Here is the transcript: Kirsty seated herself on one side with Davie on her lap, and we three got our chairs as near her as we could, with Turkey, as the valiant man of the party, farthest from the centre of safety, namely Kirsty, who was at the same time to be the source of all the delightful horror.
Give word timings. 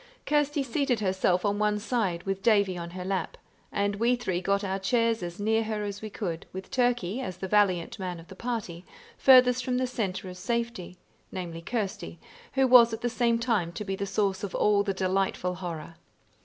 Kirsty 0.25 0.63
seated 0.63 0.99
herself 0.99 1.45
on 1.45 1.59
one 1.59 1.77
side 1.77 2.23
with 2.23 2.41
Davie 2.41 2.75
on 2.75 2.89
her 2.89 3.05
lap, 3.05 3.37
and 3.71 3.97
we 3.97 4.15
three 4.15 4.41
got 4.41 4.63
our 4.63 4.79
chairs 4.79 5.21
as 5.21 5.39
near 5.39 5.63
her 5.65 5.83
as 5.83 6.01
we 6.01 6.09
could, 6.09 6.47
with 6.51 6.71
Turkey, 6.71 7.21
as 7.21 7.37
the 7.37 7.47
valiant 7.47 7.99
man 7.99 8.19
of 8.19 8.27
the 8.27 8.35
party, 8.35 8.83
farthest 9.15 9.63
from 9.63 9.77
the 9.77 9.85
centre 9.85 10.27
of 10.27 10.37
safety, 10.37 10.97
namely 11.31 11.61
Kirsty, 11.61 12.19
who 12.53 12.65
was 12.67 12.93
at 12.93 13.01
the 13.01 13.09
same 13.09 13.37
time 13.37 13.71
to 13.73 13.85
be 13.85 13.95
the 13.95 14.07
source 14.07 14.43
of 14.43 14.55
all 14.55 14.81
the 14.81 14.91
delightful 14.95 15.53
horror. 15.53 15.93